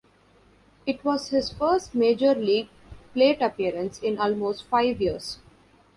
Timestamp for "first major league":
1.53-2.69